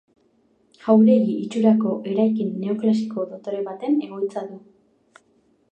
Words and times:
Jauregi 0.85 1.35
itxurako 1.41 1.91
eraikin 2.13 2.49
neoklasiko 2.63 3.27
dotore 3.35 3.61
baten 3.71 3.99
egoitza 4.09 4.45
du. 4.51 4.61